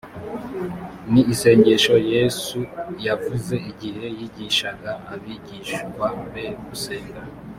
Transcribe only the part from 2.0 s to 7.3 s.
yesu yavuze igihe yigishaga abigishwa be gusenga